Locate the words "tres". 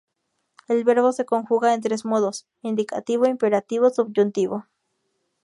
1.81-2.05